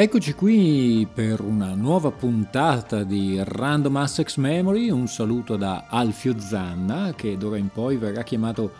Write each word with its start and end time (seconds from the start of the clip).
Eccoci 0.00 0.34
qui 0.34 1.08
per 1.12 1.40
una 1.40 1.74
nuova 1.74 2.12
puntata 2.12 3.02
di 3.02 3.42
Random 3.42 3.96
Assex 3.96 4.36
Memory, 4.36 4.90
un 4.90 5.08
saluto 5.08 5.56
da 5.56 5.86
Alfio 5.88 6.38
Zanna 6.38 7.14
che 7.16 7.36
d'ora 7.36 7.56
in 7.56 7.66
poi 7.66 7.96
verrà 7.96 8.22
chiamato 8.22 8.70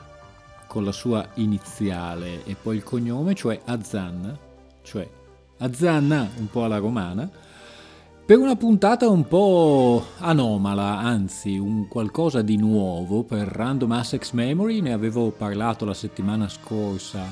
con 0.68 0.84
la 0.84 0.92
sua 0.92 1.26
iniziale 1.34 2.44
e 2.44 2.54
poi 2.54 2.76
il 2.76 2.84
cognome, 2.84 3.34
cioè 3.34 3.60
Azanna, 3.64 4.38
cioè 4.82 5.10
Azanna 5.56 6.30
un 6.36 6.48
po' 6.50 6.62
alla 6.62 6.78
romana, 6.78 7.28
per 8.24 8.38
una 8.38 8.54
puntata 8.54 9.08
un 9.08 9.26
po' 9.26 10.04
anomala, 10.18 10.98
anzi 10.98 11.58
un 11.58 11.88
qualcosa 11.88 12.42
di 12.42 12.56
nuovo 12.56 13.24
per 13.24 13.48
Random 13.48 13.90
Assex 13.90 14.30
Memory, 14.30 14.82
ne 14.82 14.92
avevo 14.92 15.32
parlato 15.32 15.84
la 15.84 15.94
settimana 15.94 16.48
scorsa 16.48 17.24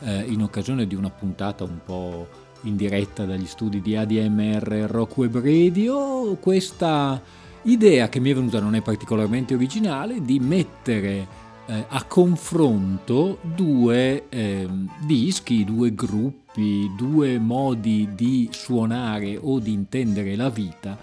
eh, 0.00 0.20
in 0.22 0.40
occasione 0.40 0.86
di 0.86 0.94
una 0.94 1.10
puntata 1.10 1.64
un 1.64 1.80
po' 1.84 2.44
in 2.62 2.76
diretta 2.76 3.24
dagli 3.24 3.46
studi 3.46 3.80
di 3.80 3.96
ADMR 3.96 4.86
Rock 4.88 5.16
Web 5.18 5.40
Radio, 5.40 6.36
questa 6.36 7.20
idea 7.62 8.08
che 8.08 8.20
mi 8.20 8.30
è 8.30 8.34
venuta 8.34 8.60
non 8.60 8.74
è 8.74 8.80
particolarmente 8.80 9.54
originale 9.54 10.22
di 10.22 10.38
mettere 10.38 11.44
eh, 11.66 11.84
a 11.88 12.04
confronto 12.04 13.38
due 13.42 14.28
eh, 14.28 14.68
dischi, 15.00 15.64
due 15.64 15.94
gruppi, 15.94 16.90
due 16.96 17.38
modi 17.38 18.08
di 18.14 18.48
suonare 18.52 19.36
o 19.40 19.58
di 19.58 19.72
intendere 19.72 20.36
la 20.36 20.48
vita, 20.48 20.96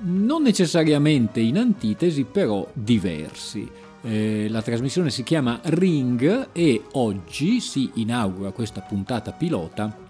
non 0.00 0.42
necessariamente 0.42 1.40
in 1.40 1.58
antitesi, 1.58 2.24
però 2.24 2.68
diversi. 2.72 3.68
Eh, 4.00 4.46
la 4.48 4.62
trasmissione 4.62 5.10
si 5.10 5.24
chiama 5.24 5.60
Ring 5.64 6.50
e 6.52 6.82
oggi 6.92 7.60
si 7.60 7.90
inaugura 7.94 8.52
questa 8.52 8.80
puntata 8.80 9.32
pilota 9.32 10.06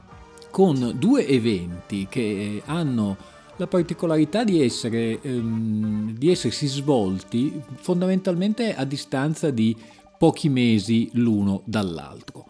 con 0.51 0.95
due 0.99 1.27
eventi 1.27 2.07
che 2.09 2.63
hanno 2.67 3.17
la 3.57 3.67
particolarità 3.67 4.45
di, 4.45 4.63
essere, 4.63 5.21
ehm, 5.21 6.17
di 6.17 6.31
essersi 6.31 6.67
svolti 6.67 7.61
fondamentalmente 7.81 8.75
a 8.75 8.85
distanza 8.85 9.51
di 9.51 9.77
pochi 10.17 10.49
mesi 10.49 11.11
l'uno 11.15 11.63
dall'altro. 11.65 12.47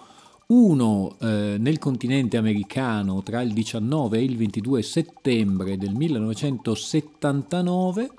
Uno 0.49 1.17
eh, 1.21 1.57
nel 1.59 1.79
continente 1.79 2.37
americano 2.39 3.23
tra 3.23 3.43
il 3.43 3.53
19 3.53 4.19
e 4.19 4.25
il 4.25 4.37
22 4.37 4.83
settembre 4.83 5.77
del 5.77 5.95
1979 5.95 8.11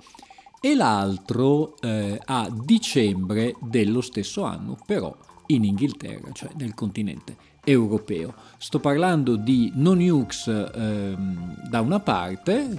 e 0.61 0.75
l'altro 0.75 1.75
eh, 1.79 2.19
a 2.23 2.53
dicembre 2.63 3.55
dello 3.61 4.01
stesso 4.01 4.43
anno, 4.43 4.77
però 4.85 5.15
in 5.47 5.63
Inghilterra, 5.63 6.31
cioè 6.31 6.49
nel 6.57 6.75
continente 6.75 7.35
europeo. 7.63 8.33
Sto 8.57 8.79
parlando 8.79 9.35
di 9.35 9.71
non-ux 9.75 10.47
ehm, 10.47 11.67
da 11.69 11.81
una 11.81 11.99
parte, 11.99 12.75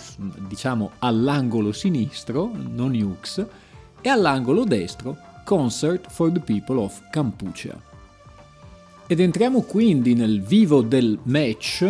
diciamo 0.48 0.92
all'angolo 0.98 1.72
sinistro, 1.72 2.50
non-ux, 2.54 3.46
e 4.00 4.08
all'angolo 4.08 4.64
destro, 4.64 5.16
Concert 5.44 6.10
for 6.10 6.30
the 6.30 6.41
People 6.41 6.78
of 6.78 7.00
Campuchia. 7.10 7.78
Ed 9.06 9.18
entriamo 9.18 9.62
quindi 9.62 10.14
nel 10.14 10.41
vivo 10.41 10.82
del 10.82 11.18
match. 11.24 11.84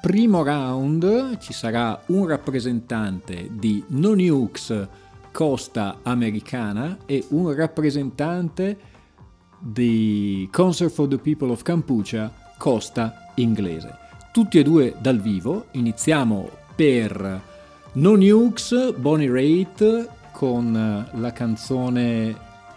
Primo 0.00 0.42
round 0.42 1.38
ci 1.38 1.52
sarà 1.52 2.02
un 2.06 2.26
rappresentante 2.26 3.48
di 3.52 3.84
non-ux 3.88 4.88
costa 5.30 5.98
americana 6.02 6.98
e 7.06 7.24
un 7.28 7.54
rappresentante 7.54 8.76
di 9.58 10.48
Concert 10.52 10.90
for 10.90 11.08
the 11.08 11.18
People 11.18 11.50
of 11.50 11.62
Campuchia, 11.62 12.32
costa 12.56 13.32
inglese. 13.36 13.96
Tutti 14.32 14.58
e 14.58 14.62
due 14.62 14.94
dal 15.00 15.20
vivo, 15.20 15.66
iniziamo 15.72 16.48
per 16.74 17.40
No 17.92 18.14
Nukes, 18.14 18.94
Bonnie 18.96 19.30
Raitt 19.30 20.08
con 20.32 21.08
la 21.12 21.32
canzone 21.32 22.36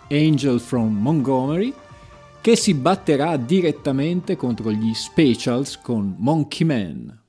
Angel 0.10 0.60
from 0.60 0.96
Montgomery 0.96 1.74
che 2.42 2.56
si 2.56 2.74
batterà 2.74 3.38
direttamente 3.38 4.36
contro 4.36 4.72
gli 4.72 4.94
Specials 4.94 5.80
con 5.80 6.16
Monkey 6.18 6.66
Man. 6.66 7.21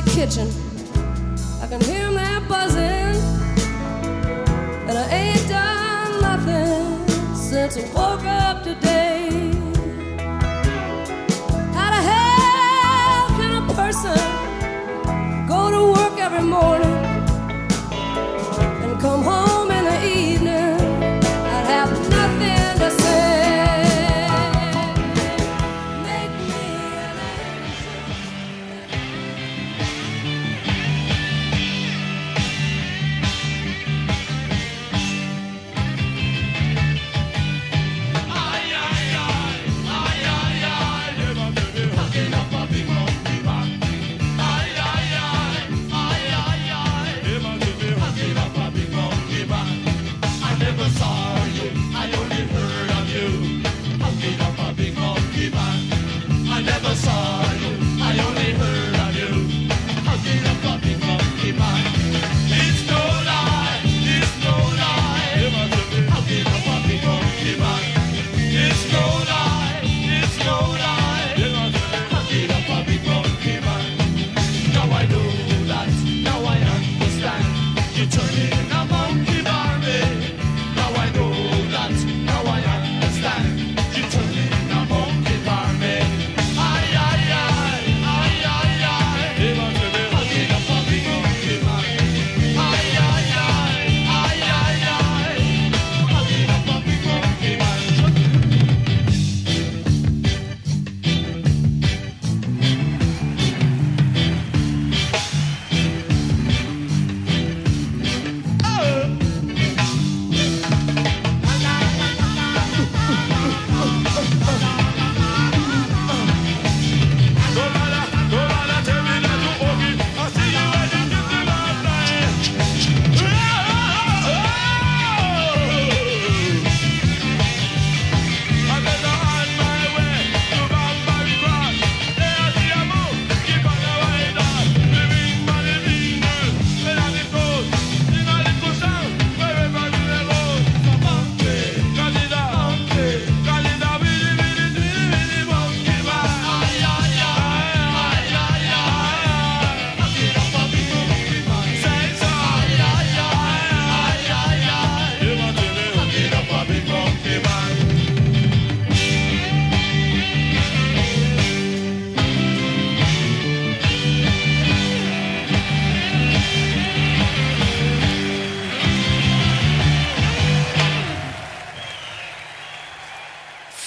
the 0.00 0.10
kitchen. 0.10 0.48
I 1.60 1.66
can 1.66 1.80
hear 1.80 2.10
them 2.12 2.46
buzzing. 2.48 3.16
And 4.88 4.96
I 4.96 5.08
ain't 5.10 5.48
done 5.48 6.20
nothing 6.22 7.08
since 7.34 7.76
I 7.76 7.82
woke 7.94 8.24
up 8.24 8.62
today. 8.62 9.50
How 11.76 11.90
the 11.94 12.02
hell 12.10 13.28
can 13.38 13.62
a 13.62 13.74
person 13.74 14.18
go 15.48 15.70
to 15.70 15.92
work 15.92 16.18
every 16.20 16.42
morning? 16.42 16.97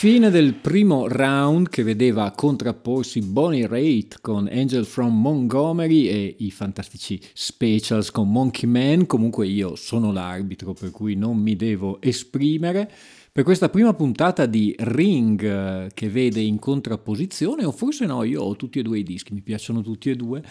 Fine 0.02 0.32
del 0.32 0.56
primo 0.56 1.08
round 1.08 1.70
che 1.70 1.84
vedeva 1.84 2.32
contrapporsi 2.32 3.20
Bonnie 3.22 3.68
Raitt 3.68 4.18
con 4.20 4.50
Angel 4.52 4.84
from 4.84 5.22
Montgomery 5.22 6.08
e 6.08 6.36
i 6.40 6.50
fantastici 6.50 7.22
specials 7.34 8.10
con 8.10 8.32
Monkey 8.32 8.68
Man. 8.68 9.06
Comunque 9.06 9.46
io 9.46 9.76
sono 9.76 10.12
l'arbitro 10.12 10.74
per 10.74 10.90
cui 10.90 11.14
non 11.14 11.38
mi 11.38 11.56
devo 11.56 12.02
esprimere. 12.02 12.92
Per 13.32 13.44
questa 13.44 13.70
prima 13.70 13.94
puntata 13.94 14.48
di 14.48 14.74
Ring 14.76 15.44
eh, 15.44 15.92
che 15.94 16.10
vede 16.10 16.42
in 16.42 16.58
contrapposizione, 16.58 17.64
o 17.64 17.72
forse 17.72 18.08
no, 18.08 18.24
io 18.24 18.42
ho 18.42 18.56
tutti 18.56 18.80
e 18.80 18.82
due 18.82 18.98
i 18.98 19.04
dischi, 19.04 19.36
mi 19.36 19.42
piacciono 19.44 19.84
tutti 19.84 20.10
e 20.10 20.16
due, 20.16 20.42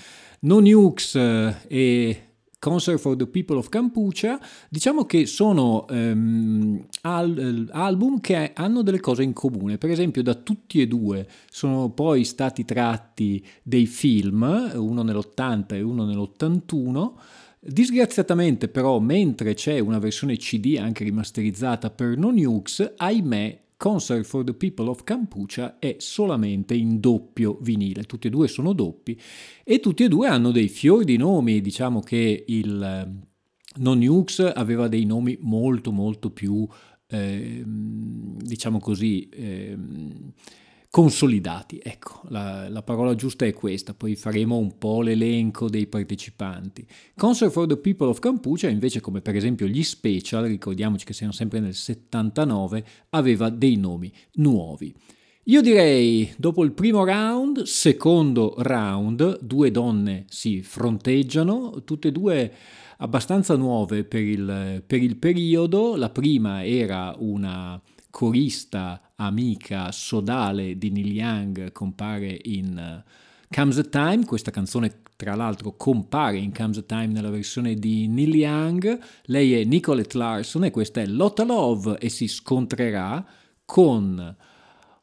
No 0.42 0.60
Nukes 0.60 1.16
eh, 1.16 1.56
e 1.66 2.29
Concert 2.60 2.98
for 2.98 3.16
the 3.16 3.26
People 3.26 3.56
of 3.56 3.70
Campuchia, 3.70 4.38
diciamo 4.68 5.06
che 5.06 5.24
sono 5.24 5.88
ehm, 5.88 6.84
al- 7.00 7.68
album 7.72 8.20
che 8.20 8.52
hanno 8.54 8.82
delle 8.82 9.00
cose 9.00 9.22
in 9.22 9.32
comune. 9.32 9.78
Per 9.78 9.88
esempio, 9.90 10.22
da 10.22 10.34
tutti 10.34 10.80
e 10.80 10.86
due 10.86 11.26
sono 11.50 11.88
poi 11.88 12.22
stati 12.22 12.66
tratti 12.66 13.42
dei 13.62 13.86
film, 13.86 14.72
uno 14.74 15.02
nell'80 15.02 15.74
e 15.74 15.80
uno 15.80 16.04
nell'81. 16.04 17.12
Disgraziatamente, 17.60 18.68
però, 18.68 18.98
mentre 19.00 19.54
c'è 19.54 19.78
una 19.78 19.98
versione 19.98 20.36
CD 20.36 20.76
anche 20.78 21.02
rimasterizzata 21.02 21.88
per 21.88 22.18
No 22.18 22.30
Nukes, 22.30 22.92
ahimè, 22.98 23.58
Concert 23.80 24.26
for 24.26 24.44
the 24.44 24.52
People 24.52 24.90
of 24.90 25.04
Campuchia 25.04 25.78
è 25.78 25.96
solamente 26.00 26.74
in 26.74 27.00
doppio 27.00 27.56
vinile, 27.62 28.02
tutti 28.02 28.26
e 28.26 28.30
due 28.30 28.46
sono 28.46 28.74
doppi 28.74 29.18
e 29.64 29.80
tutti 29.80 30.04
e 30.04 30.08
due 30.08 30.28
hanno 30.28 30.50
dei 30.50 30.68
fiori 30.68 31.06
di 31.06 31.16
nomi, 31.16 31.62
diciamo 31.62 32.00
che 32.00 32.44
il 32.46 32.82
eh, 32.82 33.78
Non 33.78 34.00
Nukes 34.00 34.52
aveva 34.54 34.86
dei 34.86 35.06
nomi 35.06 35.38
molto 35.40 35.92
molto 35.92 36.30
più, 36.30 36.68
eh, 37.06 37.62
diciamo 37.64 38.80
così, 38.80 39.30
eh, 39.30 39.78
consolidati. 40.90 41.80
Ecco, 41.82 42.22
la, 42.28 42.68
la, 42.68 42.82
parola 42.82 43.14
giusta 43.14 43.46
è 43.46 43.52
questa, 43.52 43.94
poi 43.94 44.16
faremo 44.16 44.56
un 44.56 44.76
po' 44.76 45.02
l'elenco 45.02 45.70
dei 45.70 45.86
partecipanti. 45.86 46.86
Concert 47.16 47.52
for 47.52 47.66
the 47.66 47.76
People 47.76 48.08
of 48.08 48.18
Campuchia, 48.18 48.68
invece, 48.68 49.00
come 49.00 49.20
per 49.20 49.36
esempio 49.36 49.66
gli 49.66 49.84
special, 49.84 50.44
ricordiamoci 50.44 51.04
che 51.04 51.12
siamo 51.12 51.32
sempre 51.32 51.60
nel 51.60 51.74
79, 51.74 52.84
aveva 53.10 53.48
dei 53.50 53.76
nomi 53.76 54.12
nuovi. 54.34 54.92
Io 55.44 55.62
direi, 55.62 56.32
dopo 56.36 56.64
il 56.64 56.72
primo 56.72 57.04
round, 57.04 57.62
secondo 57.62 58.54
round, 58.58 59.38
due 59.40 59.70
donne 59.70 60.24
si 60.28 60.62
fronteggiano, 60.62 61.82
tutte 61.84 62.08
e 62.08 62.12
due 62.12 62.52
abbastanza 62.98 63.56
nuove 63.56 64.04
per 64.04 64.20
il, 64.20 64.82
per 64.86 65.02
il 65.02 65.16
periodo. 65.16 65.96
La 65.96 66.10
prima 66.10 66.64
era 66.64 67.14
una 67.18 67.80
corista 68.10 69.00
amica 69.20 69.92
sodale 69.92 70.76
di 70.78 70.90
Neil 70.90 71.12
Young, 71.12 71.72
compare 71.72 72.38
in 72.42 73.02
uh, 73.04 73.10
Comes 73.54 73.78
a 73.78 73.84
Time, 73.84 74.24
questa 74.24 74.50
canzone 74.50 75.02
tra 75.16 75.34
l'altro 75.34 75.74
compare 75.76 76.38
in 76.38 76.52
Comes 76.52 76.78
a 76.78 76.82
Time 76.82 77.08
nella 77.08 77.30
versione 77.30 77.74
di 77.74 78.08
Neil 78.08 78.34
Young, 78.34 78.98
lei 79.24 79.54
è 79.54 79.64
Nicolette 79.64 80.16
Larson 80.16 80.64
e 80.64 80.70
questa 80.70 81.02
è 81.02 81.06
Lotta 81.06 81.44
Love 81.44 81.98
e 81.98 82.08
si 82.08 82.26
scontrerà 82.26 83.24
con 83.64 84.36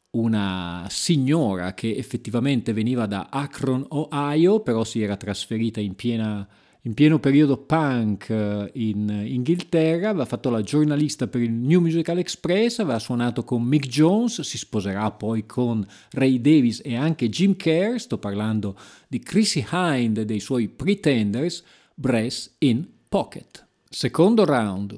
una 0.09 0.85
signora 0.89 1.73
che 1.73 1.95
effettivamente 1.95 2.73
veniva 2.73 3.05
da 3.05 3.27
Akron, 3.29 3.85
Ohio, 3.89 4.61
però 4.61 4.83
si 4.83 5.01
era 5.01 5.15
trasferita 5.15 5.79
in 5.79 5.93
piena 5.93 6.47
in 6.87 6.93
pieno 6.93 7.19
periodo 7.19 7.57
punk 7.57 8.29
in 8.73 9.09
Inghilterra, 9.09 10.07
aveva 10.07 10.23
fatto 10.23 10.49
la 10.49 10.61
giornalista 10.61 11.27
per 11.27 11.41
il 11.41 11.51
New 11.51 11.81
Musical 11.81 12.17
Express, 12.17 12.79
aveva 12.79 12.97
suonato 12.97 13.43
con 13.43 13.61
Mick 13.61 13.87
Jones, 13.87 14.39
si 14.39 14.57
sposerà 14.57 15.11
poi 15.11 15.45
con 15.45 15.85
Ray 16.11 16.39
Davis 16.39 16.81
e 16.85 16.95
anche 16.95 17.27
Jim 17.27 17.57
Kerr, 17.57 17.97
sto 17.97 18.17
parlando 18.17 18.77
di 19.09 19.19
Chrissy 19.19 19.65
Hind 19.69 20.19
e 20.19 20.25
dei 20.25 20.39
suoi 20.39 20.69
Pretenders, 20.69 21.61
Brass 21.93 22.55
in 22.59 22.87
Pocket. 23.09 23.67
Secondo 23.89 24.45
round. 24.45 24.97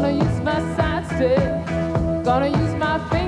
Gonna 0.00 0.12
use 0.12 0.40
my 0.42 0.58
side 0.76 1.06
stick, 1.06 2.22
gonna 2.22 2.48
use 2.48 2.74
my 2.74 2.98
fingers, 3.08 3.25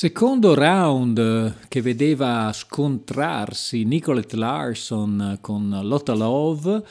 Secondo 0.00 0.54
round 0.54 1.18
eh, 1.18 1.66
che 1.68 1.82
vedeva 1.82 2.50
scontrarsi 2.54 3.84
Nicolette 3.84 4.34
Larson 4.34 5.36
con 5.42 5.78
Lotta 5.82 6.14
Love 6.14 6.82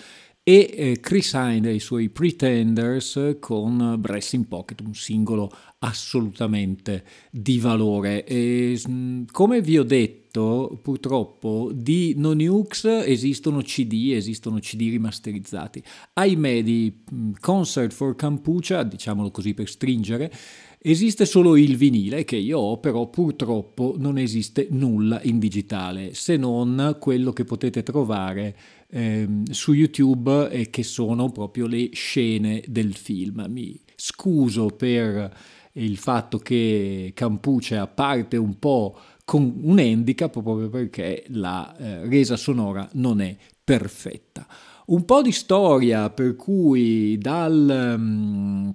e 0.43 0.69
eh, 0.71 0.99
Chris 0.99 1.33
Hine 1.33 1.69
e 1.69 1.73
i 1.73 1.79
suoi 1.79 2.09
Pretenders 2.09 3.37
con 3.39 3.95
Breast 3.97 4.33
in 4.33 4.47
Pocket, 4.47 4.81
un 4.81 4.93
singolo 4.93 5.51
assolutamente 5.79 7.03
di 7.31 7.59
valore. 7.59 8.25
E, 8.25 8.73
s- 8.77 8.85
come 9.31 9.61
vi 9.61 9.79
ho 9.79 9.83
detto, 9.83 10.79
purtroppo 10.79 11.71
di 11.73 12.13
No 12.15 12.33
Nukes 12.33 12.83
esistono 13.05 13.61
CD, 13.61 14.11
esistono 14.13 14.59
CD 14.59 14.89
rimasterizzati. 14.89 15.83
Ahimè, 16.13 16.61
di 16.61 16.93
mm, 17.11 17.31
Concert 17.39 17.91
for 17.91 18.13
Campuccia, 18.15 18.83
diciamolo 18.83 19.31
così 19.31 19.55
per 19.55 19.67
stringere, 19.67 20.31
Esiste 20.81 21.25
solo 21.25 21.57
il 21.57 21.75
vinile 21.75 22.23
che 22.23 22.37
io 22.37 22.57
ho, 22.57 22.77
però 22.77 23.09
purtroppo 23.09 23.95
non 23.97 24.17
esiste 24.17 24.67
nulla 24.71 25.21
in 25.23 25.37
digitale, 25.37 26.13
se 26.13 26.37
non 26.37 26.95
quello 27.01 27.33
che 27.33 27.43
potete 27.43 27.83
trovare 27.83 28.55
ehm, 28.87 29.49
su 29.49 29.73
YouTube 29.73 30.49
e 30.49 30.69
che 30.69 30.83
sono 30.83 31.31
proprio 31.31 31.67
le 31.67 31.89
scene 31.91 32.63
del 32.65 32.95
film. 32.95 33.45
Mi 33.49 33.77
scuso 33.93 34.67
per 34.67 35.37
il 35.73 35.97
fatto 35.97 36.37
che 36.37 37.11
Campuccia 37.13 37.85
parte 37.87 38.37
un 38.37 38.57
po' 38.57 38.97
con 39.25 39.59
un 39.61 39.79
handicap 39.79 40.31
proprio 40.31 40.69
perché 40.69 41.25
la 41.27 41.75
eh, 41.75 42.07
resa 42.07 42.37
sonora 42.37 42.87
non 42.93 43.19
è 43.19 43.35
perfetta. 43.61 44.47
Un 44.85 45.03
po' 45.03 45.21
di 45.21 45.33
storia 45.33 46.09
per 46.09 46.37
cui 46.37 47.17
dal... 47.17 47.95
mm, 47.99 48.69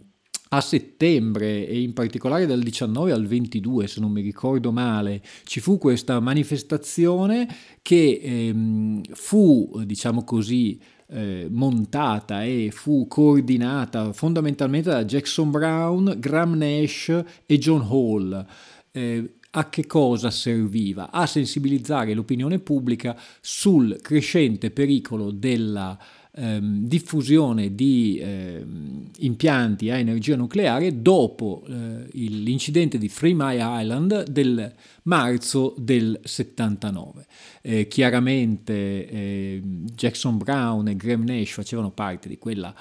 a 0.55 0.61
settembre 0.61 1.67
e 1.67 1.81
in 1.81 1.93
particolare 1.93 2.47
dal 2.47 2.61
19 2.61 3.11
al 3.11 3.27
22, 3.27 3.89
se 3.89 4.01
non 4.01 4.13
mi 4.13 4.21
ricordo 4.21 4.71
male, 4.71 5.21
ci 5.45 5.59
fu 5.59 5.79
questa 5.79 6.21
manifestazione 6.21 7.49
che 7.83 8.21
ehm, 8.23 9.03
fu, 9.13 9.83
diciamo 9.85 10.23
così, 10.23 10.81
eh, 11.09 11.49
montata 11.51 12.45
e 12.45 12.71
fu 12.73 13.09
coordinata 13.09 14.13
fondamentalmente 14.13 14.91
da 14.91 15.05
Jackson 15.05 15.51
Brown, 15.51 16.15
Graham 16.19 16.55
Nash 16.55 17.25
e 17.47 17.59
John 17.59 17.85
Hall. 17.89 18.47
Eh, 18.93 19.35
a 19.57 19.69
che 19.69 19.87
cosa 19.87 20.31
serviva? 20.31 21.11
A 21.11 21.27
sensibilizzare 21.27 22.15
l'opinione 22.15 22.61
pubblica 22.61 23.17
sul 23.41 23.99
crescente 24.01 24.71
pericolo 24.71 25.33
della 25.33 25.99
ehm, 26.35 26.87
diffusione 26.87 27.75
di 27.75 28.19
ehm, 28.21 29.11
impianti 29.19 29.91
a 29.91 29.97
energia 29.97 30.37
nucleare 30.37 31.01
dopo 31.01 31.65
eh, 31.69 32.07
l'incidente 32.13 32.99
di 32.99 33.09
Three 33.09 33.35
Mile 33.35 33.63
Island 33.63 34.29
del 34.29 34.73
marzo 35.05 35.75
del 35.79 36.19
79. 36.23 37.27
Eh, 37.63 37.89
chiaramente 37.89 39.09
eh, 39.09 39.63
Jackson 39.95 40.37
Brown 40.39 40.89
e 40.89 40.97
Graham 40.97 41.25
Nash 41.25 41.53
facevano 41.53 41.91
parte 41.91 42.29
di 42.29 42.39
quella 42.39 42.75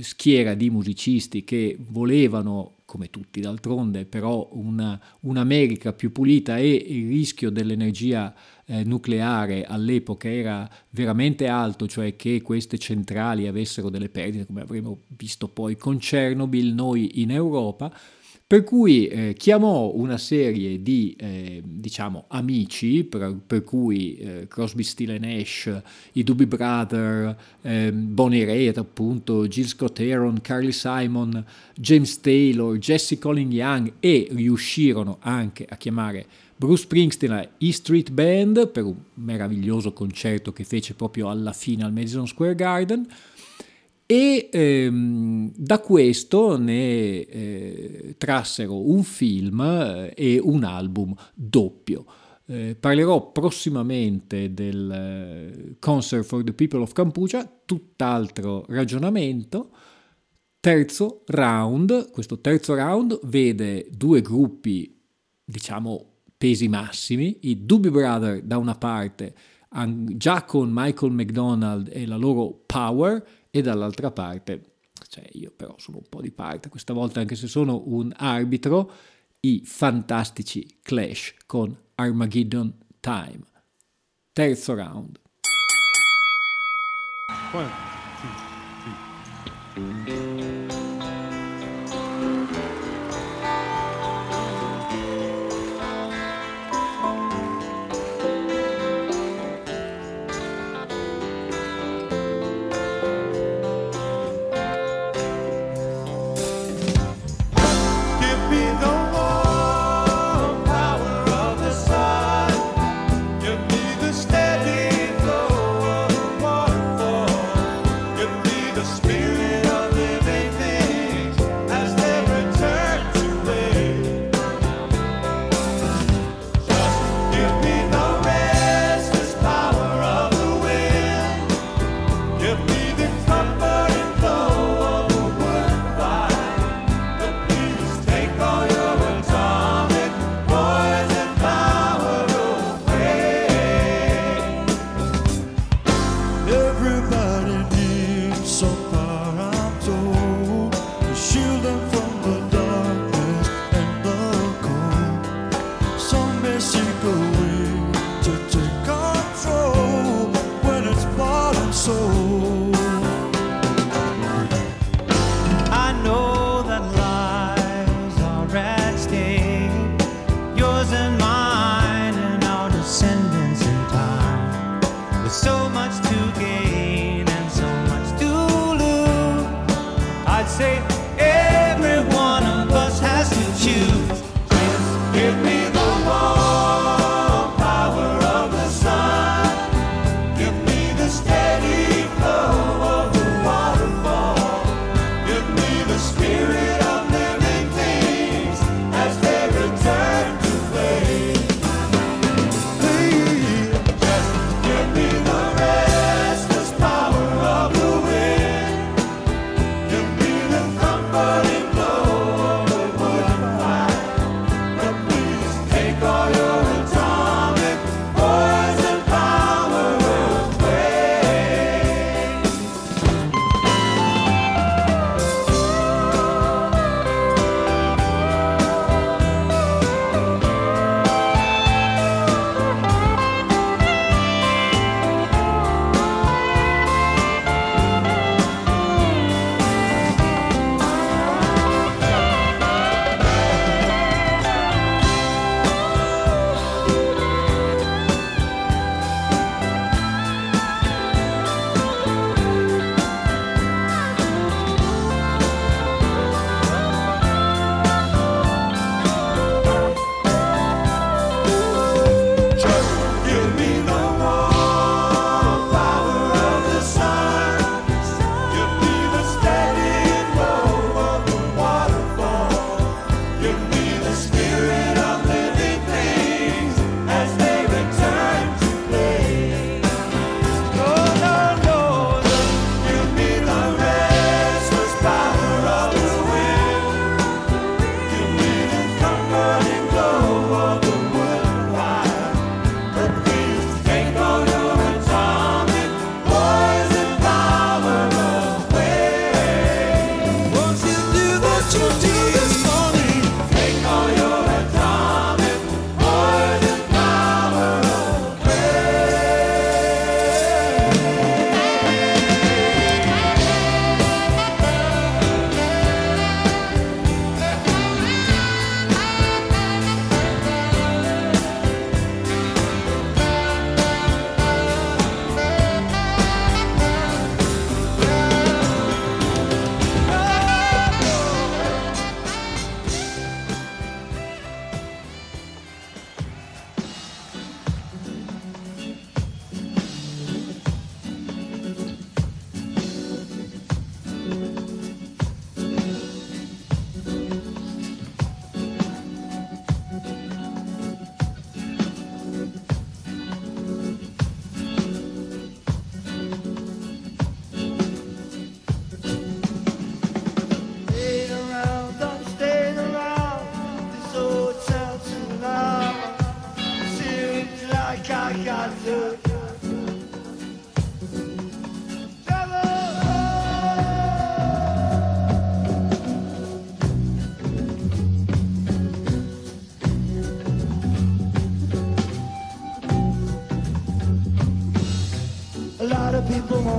schiera 0.00 0.54
di 0.54 0.70
musicisti 0.70 1.44
che 1.44 1.76
volevano 1.78 2.76
come 2.86 3.10
tutti 3.10 3.40
d'altronde, 3.40 4.04
però 4.04 4.48
una, 4.52 4.98
un'America 5.20 5.92
più 5.92 6.12
pulita 6.12 6.56
e 6.56 6.72
il 6.72 7.08
rischio 7.08 7.50
dell'energia 7.50 8.32
eh, 8.64 8.84
nucleare 8.84 9.64
all'epoca 9.64 10.30
era 10.30 10.68
veramente 10.90 11.48
alto, 11.48 11.88
cioè 11.88 12.14
che 12.14 12.40
queste 12.42 12.78
centrali 12.78 13.48
avessero 13.48 13.90
delle 13.90 14.08
perdite, 14.08 14.46
come 14.46 14.62
avremo 14.62 15.00
visto 15.08 15.48
poi 15.48 15.76
con 15.76 15.98
Chernobyl 15.98 16.72
noi 16.72 17.20
in 17.20 17.32
Europa. 17.32 17.92
Per 18.48 18.62
cui 18.62 19.08
eh, 19.08 19.34
chiamò 19.36 19.90
una 19.92 20.18
serie 20.18 20.80
di 20.80 21.16
eh, 21.18 21.60
diciamo 21.64 22.26
amici, 22.28 23.02
per, 23.02 23.36
per 23.44 23.64
cui 23.64 24.16
eh, 24.18 24.46
Crosby, 24.46 24.84
Steele 24.84 25.18
Nash, 25.18 25.82
i 26.12 26.22
Doobie 26.22 26.46
Brother, 26.46 27.36
ehm, 27.62 28.14
Bonnie 28.14 28.44
Raitt 28.44 28.78
appunto, 28.78 29.48
Jill 29.48 29.66
Scott 29.66 29.98
Aaron, 29.98 30.40
Carly 30.40 30.70
Simon, 30.70 31.44
James 31.74 32.20
Taylor, 32.20 32.78
Jesse 32.78 33.18
Colin 33.18 33.50
Young 33.50 33.94
e 33.98 34.28
riuscirono 34.30 35.16
anche 35.22 35.66
a 35.68 35.76
chiamare 35.76 36.26
Bruce 36.54 36.82
Springsteen 36.84 37.32
alla 37.32 37.50
E 37.58 37.72
Street 37.72 38.12
Band 38.12 38.68
per 38.68 38.84
un 38.84 38.94
meraviglioso 39.14 39.92
concerto 39.92 40.52
che 40.52 40.62
fece 40.62 40.94
proprio 40.94 41.30
alla 41.30 41.52
fine 41.52 41.82
al 41.82 41.92
Madison 41.92 42.28
Square 42.28 42.54
Garden 42.54 43.08
e 44.06 44.48
ehm, 44.52 45.52
da 45.56 45.80
questo 45.80 46.56
ne 46.56 47.20
eh, 47.22 48.14
trassero 48.16 48.88
un 48.88 49.02
film 49.02 49.60
eh, 49.60 50.12
e 50.16 50.38
un 50.40 50.62
album 50.62 51.12
doppio. 51.34 52.04
Eh, 52.48 52.76
parlerò 52.78 53.32
prossimamente 53.32 54.54
del 54.54 54.90
eh, 54.90 55.76
Concert 55.80 56.24
for 56.24 56.44
the 56.44 56.52
People 56.52 56.80
of 56.80 56.92
Campuchia, 56.92 57.50
tutt'altro 57.64 58.64
ragionamento. 58.68 59.70
Terzo 60.60 61.22
round, 61.26 62.10
questo 62.12 62.40
terzo 62.40 62.74
round 62.74 63.18
vede 63.24 63.88
due 63.90 64.20
gruppi, 64.20 64.96
diciamo, 65.44 66.12
pesi 66.38 66.68
massimi, 66.68 67.38
i 67.42 67.66
Doobie 67.66 67.90
Brother 67.90 68.42
da 68.42 68.58
una 68.58 68.76
parte, 68.76 69.34
già 70.14 70.44
con 70.44 70.70
Michael 70.72 71.12
McDonald 71.12 71.90
e 71.92 72.06
la 72.06 72.16
loro 72.16 72.62
power, 72.66 73.24
e 73.56 73.62
dall'altra 73.62 74.10
parte, 74.10 74.74
cioè 75.08 75.24
io 75.32 75.50
però 75.50 75.74
sono 75.78 75.96
un 75.96 76.06
po' 76.10 76.20
di 76.20 76.30
parte, 76.30 76.68
questa 76.68 76.92
volta 76.92 77.20
anche 77.20 77.36
se 77.36 77.46
sono 77.46 77.84
un 77.86 78.12
arbitro, 78.14 78.92
i 79.40 79.62
fantastici 79.64 80.80
Clash 80.82 81.36
con 81.46 81.74
Armageddon 81.94 82.76
Time. 83.00 83.44
Terzo 84.32 84.74
round. 84.74 85.18
One, 87.54 87.70
two, 89.74 90.55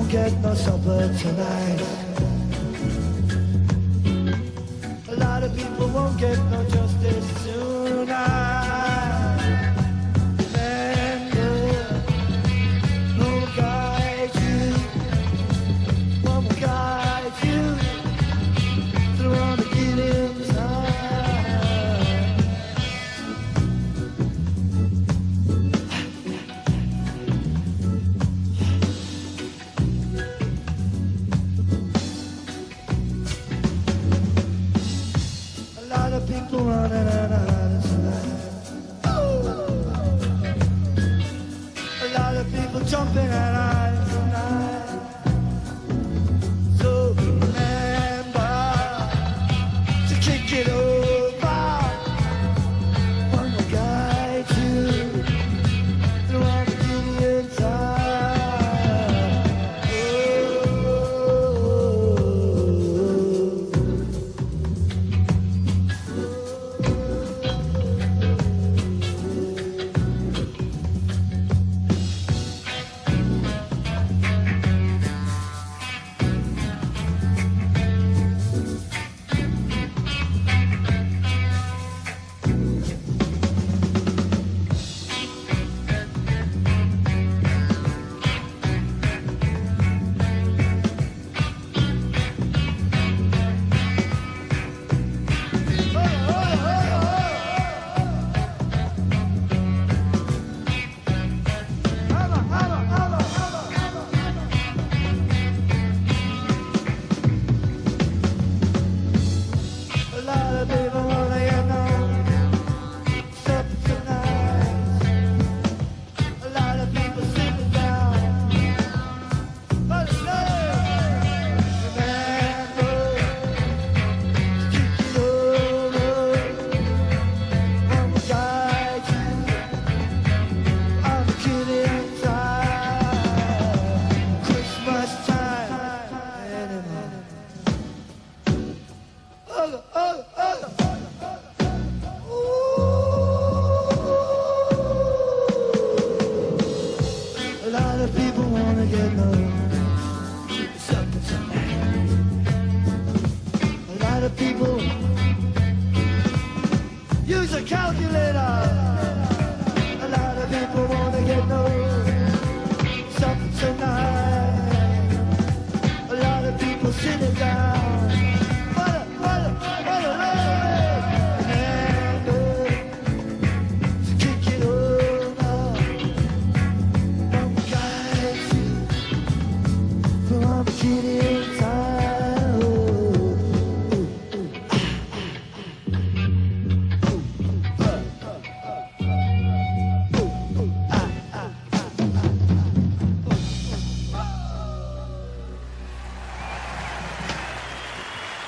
get 0.09 0.31
no 0.41 0.53
supper 0.53 1.13
tonight. 1.19 1.66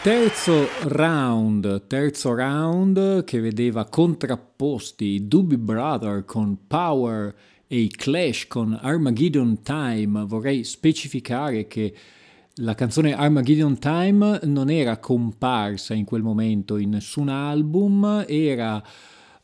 Terzo 0.10 0.68
round, 0.86 1.86
terzo 1.86 2.34
round 2.34 3.24
che 3.26 3.40
vedeva 3.40 3.86
contrapposti 3.86 5.06
i 5.06 5.28
Doobie 5.28 5.60
Brother 5.60 6.26
con 6.26 6.66
Power 6.66 7.36
e 7.68 7.78
i 7.78 7.90
Clash 7.90 8.48
con 8.48 8.76
Armageddon 8.82 9.62
Time. 9.62 10.26
Vorrei 10.26 10.64
specificare 10.64 11.68
che 11.68 11.94
la 12.56 12.74
canzone 12.74 13.14
Armageddon 13.14 13.78
Time 13.78 14.40
non 14.46 14.72
era 14.72 14.98
comparsa 14.98 15.94
in 15.94 16.06
quel 16.06 16.24
momento 16.24 16.78
in 16.78 16.90
nessun 16.90 17.30
album, 17.30 18.26
era 18.28 18.84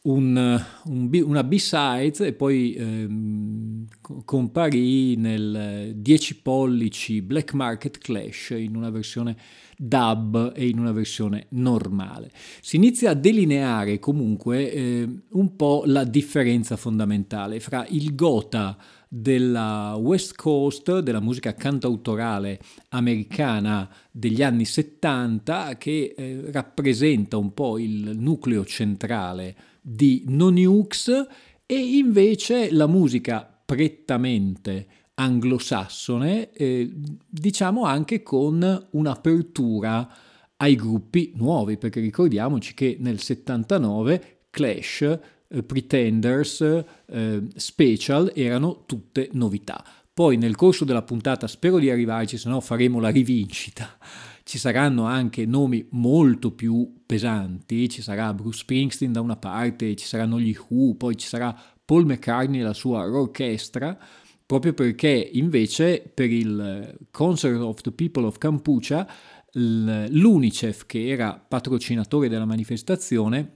un, 0.02 0.66
un 0.86 1.10
una 1.26 1.44
B-sides 1.44 2.22
e 2.22 2.34
poi 2.34 2.74
ehm, 2.74 3.86
co- 4.02 4.24
comparì 4.26 5.16
nel 5.16 5.94
10 5.96 6.42
pollici 6.42 7.22
Black 7.22 7.54
Market 7.54 8.00
Clash 8.00 8.56
in 8.58 8.76
una 8.76 8.90
versione 8.90 9.38
dub 9.78 10.54
e 10.56 10.68
in 10.68 10.80
una 10.80 10.92
versione 10.92 11.48
normale. 11.50 12.32
Si 12.62 12.76
inizia 12.76 13.12
a 13.12 13.16
delineare 13.16 14.00
comunque 14.00 14.72
eh, 14.72 15.10
un 15.30 15.56
po' 15.56 15.84
la 15.86 16.04
differenza 16.04 16.78
fondamentale 16.78 17.60
fra 17.60 17.86
il 17.90 18.16
gotha 18.16 18.78
della 19.08 19.96
West 19.98 20.36
Coast, 20.36 21.00
della 21.00 21.22
musica 21.22 21.54
cantautorale 21.54 22.60
americana 22.90 23.90
degli 24.12 24.44
anni 24.44 24.66
70, 24.66 25.78
che 25.78 26.14
eh, 26.18 26.52
rappresenta 26.52 27.38
un 27.38 27.54
po' 27.54 27.78
il 27.78 28.18
nucleo 28.18 28.66
centrale 28.66 29.56
di 29.82 30.24
No 30.28 30.50
Nukes, 30.50 31.28
e 31.66 31.76
invece 31.76 32.72
la 32.72 32.88
musica 32.88 33.50
prettamente 33.66 34.88
anglosassone, 35.16 36.52
eh, 36.52 36.92
diciamo 37.28 37.86
anche 37.86 38.22
con 38.22 38.88
un'apertura 38.92 40.10
ai 40.58 40.76
gruppi 40.76 41.34
nuovi, 41.36 41.78
perché 41.78 42.00
ricordiamoci 42.00 42.74
che 42.74 42.98
nel 43.00 43.20
79 43.20 44.40
Clash, 44.50 45.02
eh, 45.48 45.64
Pretenders, 45.64 46.84
eh, 47.08 47.42
Special 47.56 48.32
erano 48.36 48.84
tutte 48.86 49.30
novità. 49.34 49.84
Poi 50.14 50.38
nel 50.38 50.56
corso 50.56 50.86
della 50.86 51.02
puntata 51.02 51.46
spero 51.46 51.78
di 51.78 51.90
arrivarci, 51.90 52.38
se 52.38 52.48
no 52.48 52.62
faremo 52.62 53.00
la 53.02 53.10
rivincita. 53.10 53.98
Ci 54.44 54.58
saranno 54.58 55.06
anche 55.06 55.46
nomi 55.46 55.86
molto 55.92 56.52
più 56.52 57.02
pesanti, 57.06 57.90
ci 57.90 58.02
sarà 58.02 58.34
Bruce 58.34 58.60
Springsteen 58.60 59.12
da 59.12 59.20
una 59.20 59.36
parte, 59.36 59.96
ci 59.96 60.06
saranno 60.06 60.40
gli 60.40 60.56
Who, 60.56 60.96
poi 60.96 61.18
ci 61.18 61.28
sarà 61.28 61.54
Paul 61.84 62.06
McCartney 62.06 62.62
e 62.62 62.64
la 62.64 62.74
sua 62.74 63.06
orchestra, 63.06 63.98
proprio 64.46 64.74
perché 64.74 65.30
invece 65.34 66.10
per 66.14 66.32
il 66.32 66.98
Concert 67.12 67.60
of 67.60 67.82
the 67.82 67.92
People 67.92 68.26
of 68.26 68.38
Campuchia 68.38 69.06
l'UNICEF, 69.54 70.86
che 70.86 71.08
era 71.08 71.34
patrocinatore 71.34 72.28
della 72.28 72.46
manifestazione, 72.46 73.54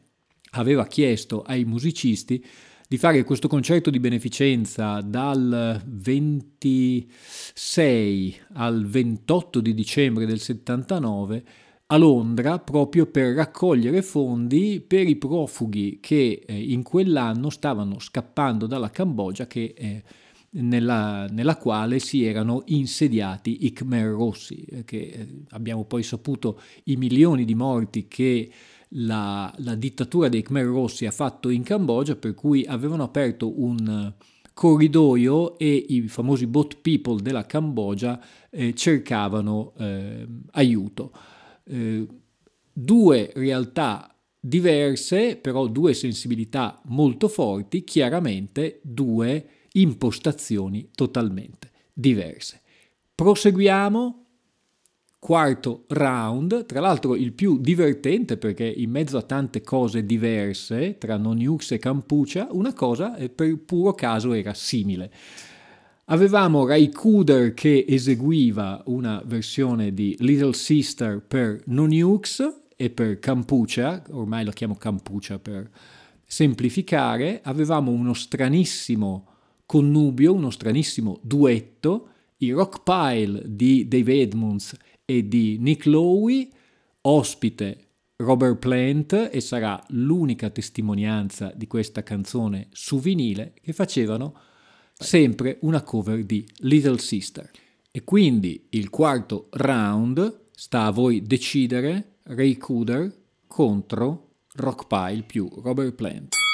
aveva 0.51 0.87
chiesto 0.87 1.41
ai 1.41 1.65
musicisti 1.65 2.41
di 2.87 2.97
fare 2.97 3.23
questo 3.23 3.47
concerto 3.47 3.91
di 3.91 3.99
beneficenza 3.99 4.99
dal 5.01 5.79
26 5.85 8.35
al 8.53 8.87
28 8.87 9.61
di 9.61 9.75
dicembre 9.75 10.25
del 10.25 10.39
79 10.39 11.43
a 11.91 11.97
Londra 11.97 12.57
proprio 12.57 13.05
per 13.05 13.35
raccogliere 13.35 14.01
fondi 14.01 14.83
per 14.85 15.07
i 15.07 15.17
profughi 15.17 15.99
che 16.01 16.43
eh, 16.45 16.59
in 16.59 16.81
quell'anno 16.81 17.51
stavano 17.51 17.99
scappando 17.99 18.65
dalla 18.65 18.89
Cambogia 18.89 19.45
che, 19.45 19.75
eh, 19.77 20.03
nella, 20.51 21.27
nella, 21.27 21.57
quale 21.57 21.99
si 21.99 22.23
erano 22.23 22.63
insediati 22.67 23.65
i 23.65 23.73
Khmer 23.73 24.07
Rossi, 24.07 24.63
eh, 24.63 24.83
che 24.83 24.97
eh, 24.97 25.27
abbiamo 25.49 25.85
poi 25.85 26.03
saputo 26.03 26.59
i 26.85 26.95
milioni 26.95 27.45
di 27.45 27.55
morti 27.55 28.07
che 28.07 28.49
la, 28.89 29.53
la, 29.57 29.75
dittatura 29.75 30.29
dei 30.29 30.41
Khmer 30.41 30.65
Rossi 30.65 31.05
ha 31.05 31.11
fatto 31.11 31.49
in 31.49 31.63
Cambogia, 31.63 32.15
per 32.15 32.33
cui 32.33 32.65
avevano 32.65 33.03
aperto 33.03 33.61
un 33.61 34.13
corridoio 34.53 35.57
e 35.57 35.85
i 35.87 36.07
famosi 36.07 36.45
boat 36.45 36.77
people 36.81 37.21
della 37.21 37.45
Cambogia 37.45 38.19
eh, 38.49 38.73
cercavano 38.73 39.73
eh, 39.77 40.27
aiuto. 40.51 41.11
Eh, 41.63 42.05
due 42.73 43.31
realtà 43.35 44.13
diverse, 44.39 45.37
però 45.37 45.67
due 45.67 45.93
sensibilità 45.93 46.81
molto 46.85 47.27
forti, 47.27 47.83
chiaramente 47.83 48.79
due 48.83 49.58
impostazioni 49.73 50.89
totalmente 50.93 51.71
diverse. 51.93 52.61
Proseguiamo, 53.15 54.25
quarto 55.19 55.83
round, 55.89 56.65
tra 56.65 56.79
l'altro 56.79 57.15
il 57.15 57.33
più 57.33 57.59
divertente 57.59 58.37
perché 58.37 58.65
in 58.65 58.89
mezzo 58.89 59.17
a 59.17 59.21
tante 59.21 59.61
cose 59.61 60.05
diverse 60.05 60.97
tra 60.97 61.17
Noniux 61.17 61.71
e 61.71 61.77
Campuccia, 61.77 62.47
una 62.51 62.73
cosa 62.73 63.17
eh, 63.17 63.29
per 63.29 63.57
puro 63.57 63.93
caso 63.93 64.33
era 64.33 64.53
simile. 64.53 65.11
Avevamo 66.11 66.65
Ray 66.65 66.89
Cooder 66.89 67.53
che 67.53 67.85
eseguiva 67.87 68.81
una 68.87 69.21
versione 69.23 69.93
di 69.93 70.15
Little 70.19 70.53
Sister 70.53 71.21
per 71.21 71.61
Non-Ux 71.65 72.61
e 72.75 72.89
per 72.89 73.19
Campuccia, 73.19 74.01
ormai 74.09 74.43
lo 74.43 74.49
chiamo 74.49 74.75
Campuccia 74.75 75.37
per 75.37 75.69
semplificare. 76.25 77.41
Avevamo 77.43 77.91
uno 77.91 78.15
stranissimo 78.15 79.28
connubio, 79.69 80.33
uno 80.33 80.49
stranissimo 80.49 81.19
duetto, 81.21 82.07
i 82.37 82.49
Rock 82.49 82.81
Pile 82.81 83.43
di 83.45 83.87
Dave 83.87 84.19
Edmunds 84.19 84.75
e 85.05 85.27
di 85.27 85.57
Nick 85.59 85.85
Lowe, 85.85 86.49
ospite 87.01 87.89
Robert 88.15 88.57
Plant 88.57 89.29
e 89.31 89.39
sarà 89.39 89.79
l'unica 89.89 90.49
testimonianza 90.49 91.53
di 91.55 91.67
questa 91.67 92.01
canzone 92.01 92.69
su 92.71 92.99
vinile 92.99 93.53
che 93.61 93.71
facevano 93.71 94.33
sempre 94.91 95.59
una 95.61 95.83
cover 95.83 96.23
di 96.23 96.43
Little 96.61 96.97
Sister. 96.97 97.47
E 97.91 98.03
quindi 98.03 98.69
il 98.71 98.89
quarto 98.89 99.49
round 99.51 100.45
sta 100.51 100.85
a 100.85 100.91
voi 100.91 101.21
decidere 101.21 102.15
Ray 102.23 102.57
Cooder 102.57 103.15
contro 103.45 104.29
Rockpile 104.55 105.21
più 105.21 105.47
Robert 105.61 105.93
Plant. 105.93 106.48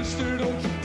Mister, 0.00 0.38
don't 0.38 0.62
you? 0.64 0.79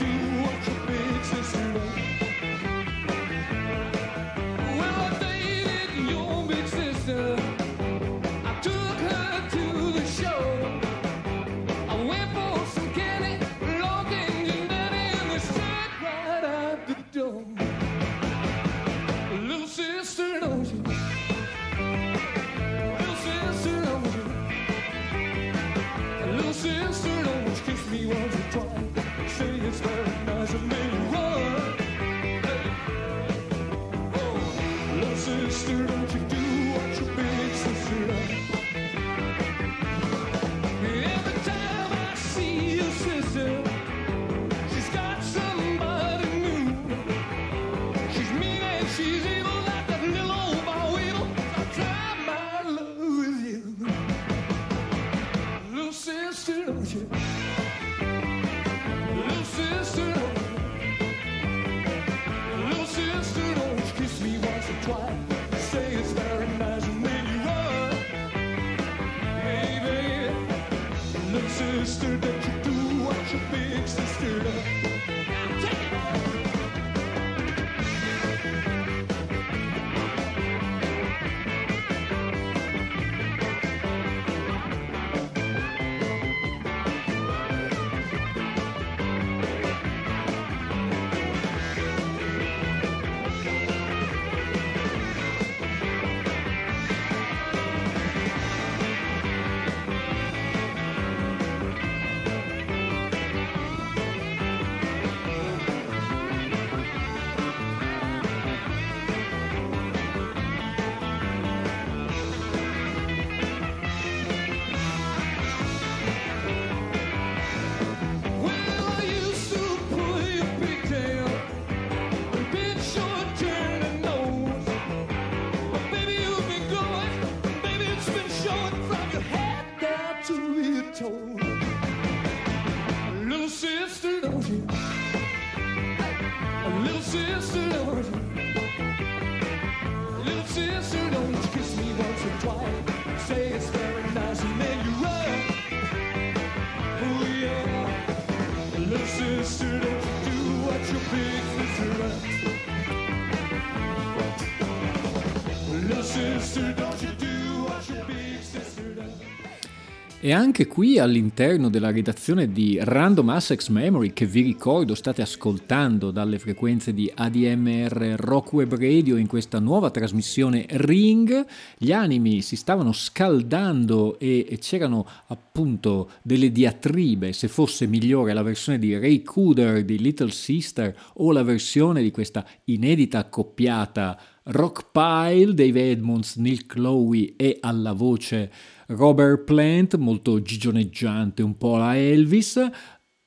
E 160.26 160.32
anche 160.32 160.66
qui 160.66 160.98
all'interno 160.98 161.70
della 161.70 161.92
redazione 161.92 162.50
di 162.50 162.80
Random 162.82 163.28
Access 163.28 163.68
Memory, 163.68 164.12
che 164.12 164.26
vi 164.26 164.40
ricordo 164.40 164.96
state 164.96 165.22
ascoltando 165.22 166.10
dalle 166.10 166.40
frequenze 166.40 166.92
di 166.92 167.08
ADMR 167.14 168.16
Rock 168.16 168.54
Web 168.54 168.74
Radio 168.76 169.18
in 169.18 169.28
questa 169.28 169.60
nuova 169.60 169.90
trasmissione 169.90 170.66
Ring, 170.68 171.46
gli 171.78 171.92
animi 171.92 172.42
si 172.42 172.56
stavano 172.56 172.90
scaldando 172.90 174.18
e 174.18 174.58
c'erano 174.60 175.06
appunto 175.28 176.10
delle 176.22 176.50
diatribe 176.50 177.32
se 177.32 177.46
fosse 177.46 177.86
migliore 177.86 178.32
la 178.32 178.42
versione 178.42 178.80
di 178.80 178.98
Ray 178.98 179.22
Cooder 179.22 179.84
di 179.84 179.96
Little 179.96 180.32
Sister 180.32 180.92
o 181.18 181.30
la 181.30 181.44
versione 181.44 182.02
di 182.02 182.10
questa 182.10 182.44
inedita 182.64 183.18
accoppiata 183.18 184.18
Rock 184.48 184.90
Pile, 184.92 185.54
Dave 185.54 185.90
Edmonds, 185.90 186.36
Neil 186.36 186.66
Chloe 186.66 187.34
e 187.36 187.58
alla 187.60 187.92
voce 187.92 188.50
Robert 188.86 189.44
Plant, 189.44 189.96
molto 189.96 190.40
gigioneggiante, 190.42 191.42
un 191.42 191.56
po' 191.56 191.76
la 191.76 191.96
Elvis, 191.96 192.60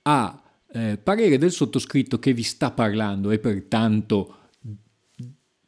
a 0.03 0.43
eh, 0.71 0.97
parere 0.97 1.37
del 1.37 1.51
sottoscritto 1.51 2.19
che 2.19 2.33
vi 2.33 2.43
sta 2.43 2.71
parlando 2.71 3.31
e 3.31 3.39
pertanto 3.39 4.35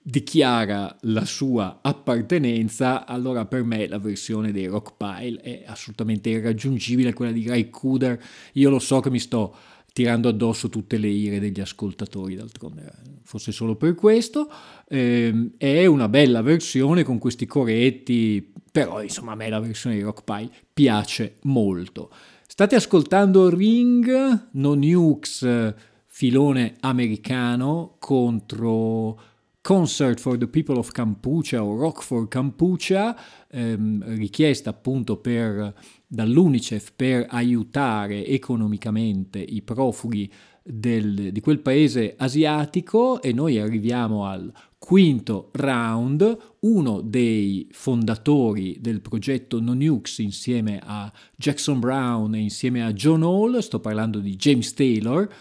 dichiara 0.04 0.98
la 1.02 1.26
sua 1.26 1.80
appartenenza, 1.82 3.06
allora 3.06 3.46
per 3.46 3.64
me 3.64 3.88
la 3.88 4.00
versione 4.00 4.52
dei 4.52 4.66
Rock 4.66 4.94
Pile 4.98 5.40
è 5.42 5.64
assolutamente 5.66 6.30
irraggiungibile, 6.30 7.14
quella 7.14 7.32
di 7.32 7.48
Ray 7.48 7.70
Cooder. 7.70 8.22
Io 8.54 8.70
lo 8.70 8.80
so 8.80 9.00
che 9.00 9.12
mi 9.12 9.20
sto 9.20 9.56
tirando 9.94 10.30
addosso 10.30 10.70
tutte 10.70 10.98
le 10.98 11.08
ire 11.08 11.40
degli 11.40 11.60
ascoltatori, 11.60 12.36
d'altronde 12.36 12.82
eh, 12.84 13.10
fosse 13.24 13.52
solo 13.52 13.76
per 13.76 13.94
questo. 13.94 14.50
Ehm, 14.88 15.52
è 15.58 15.86
una 15.86 16.10
bella 16.10 16.42
versione 16.42 17.04
con 17.04 17.20
questi 17.20 17.46
coretti, 17.46 18.54
però 18.72 19.02
insomma 19.04 19.34
a 19.34 19.36
me 19.36 19.50
la 19.50 19.60
versione 19.60 19.96
di 19.96 20.02
Rock 20.02 20.24
Pile 20.24 20.50
piace 20.74 21.36
molto. 21.44 22.10
State 22.48 22.76
ascoltando 22.76 23.50
Ring, 23.50 24.50
No 24.52 24.74
Nukes, 24.74 25.74
filone 26.08 26.76
americano 26.82 27.96
contro 28.00 29.20
Concert 29.62 30.20
for 30.20 30.38
the 30.38 30.48
People 30.48 30.78
of 30.78 30.92
Kampuchea 30.92 31.64
o 31.64 31.78
Rock 31.78 32.02
for 32.02 32.28
Kampuchea, 32.28 33.16
ehm, 33.50 34.16
richiesta 34.16 34.72
appunto 34.72 35.18
per, 35.18 35.74
dall'UNICEF 36.08 36.94
per 36.96 37.28
aiutare 37.30 38.26
economicamente 38.26 39.40
i 39.40 39.62
profughi 39.62 40.32
del- 40.64 41.32
di 41.32 41.40
quel 41.42 41.60
paese 41.60 42.16
asiatico 42.18 43.22
e 43.22 43.34
noi 43.34 43.60
arriviamo 43.60 44.26
al 44.26 44.52
quinto 44.84 45.52
round, 45.54 46.38
uno 46.62 47.02
dei 47.02 47.68
fondatori 47.72 48.78
del 48.82 49.00
progetto 49.00 49.62
No 49.62 49.76
Nukes 49.76 50.18
insieme 50.18 50.82
a 50.84 51.10
Jackson 51.36 51.80
Brown 51.80 52.34
e 52.34 52.40
insieme 52.40 52.84
a 52.84 52.92
John 52.92 53.22
Hall, 53.22 53.60
sto 53.60 53.80
parlando 53.80 54.18
di 54.18 54.36
James 54.36 54.74
Taylor, 54.74 55.32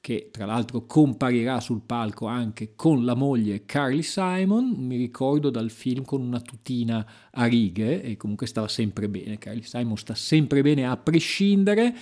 che 0.00 0.28
tra 0.30 0.46
l'altro 0.46 0.86
comparirà 0.86 1.58
sul 1.58 1.82
palco 1.84 2.26
anche 2.26 2.74
con 2.76 3.04
la 3.04 3.14
moglie 3.14 3.66
Carly 3.66 4.02
Simon, 4.02 4.72
mi 4.78 4.96
ricordo 4.96 5.50
dal 5.50 5.70
film 5.70 6.04
con 6.04 6.20
una 6.22 6.40
tutina 6.40 7.04
a 7.32 7.46
righe 7.46 8.00
e 8.00 8.16
comunque 8.16 8.46
stava 8.46 8.68
sempre 8.68 9.08
bene, 9.08 9.38
Carly 9.38 9.64
Simon 9.64 9.96
sta 9.96 10.14
sempre 10.14 10.62
bene 10.62 10.86
a 10.86 10.96
prescindere 10.96 11.96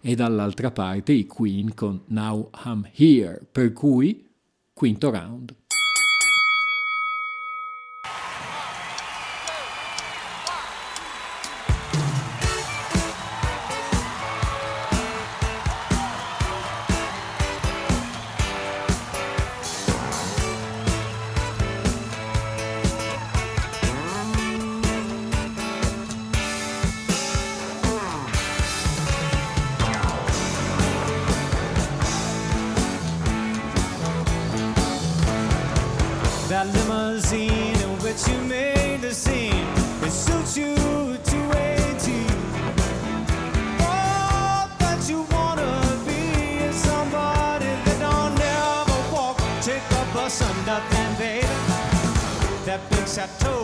e 0.00 0.14
dall'altra 0.14 0.70
parte 0.70 1.12
i 1.12 1.26
Queen 1.26 1.74
con 1.74 2.00
Now 2.06 2.48
I'm 2.64 2.88
Here, 2.94 3.44
per 3.50 3.72
cui 3.72 4.24
quinto 4.72 5.10
round. 5.10 5.57
chateau. 53.18 53.57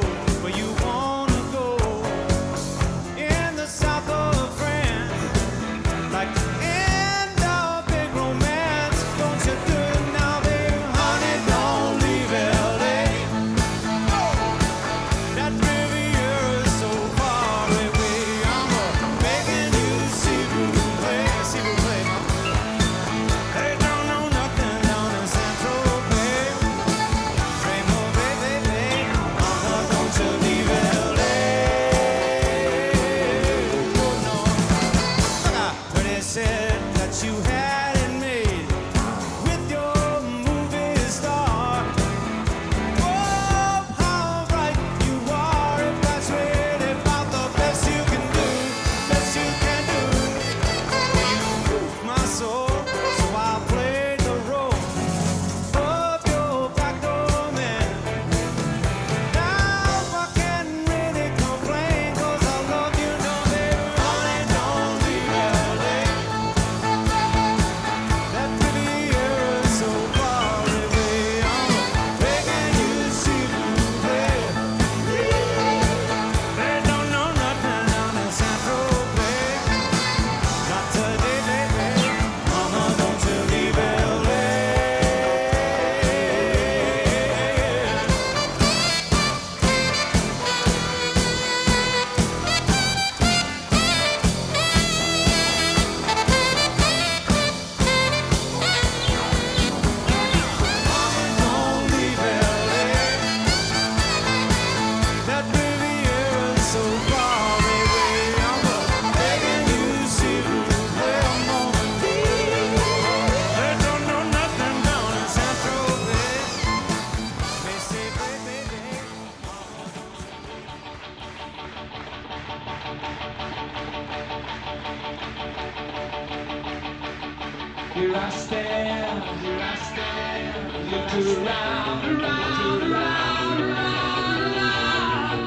Here 127.94 128.12
I 128.12 128.28
stand, 128.28 129.22
here 129.40 129.60
I 129.60 129.74
stand, 129.76 130.90
look 130.90 131.14
around, 131.46 132.20
around, 132.20 132.82
around, 132.82 133.60
around. 133.60 135.40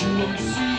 You 0.00 0.08
won't. 0.18 0.73